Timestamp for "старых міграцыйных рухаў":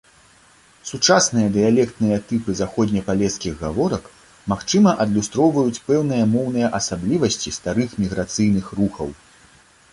7.59-9.09